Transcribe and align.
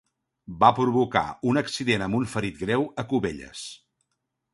Va 0.61 0.69
provocar 0.77 1.21
un 1.51 1.61
accident 1.61 2.05
amb 2.05 2.19
un 2.21 2.25
ferit 2.31 2.57
greu 2.63 2.87
a 3.03 3.05
Cubelles. 3.13 3.63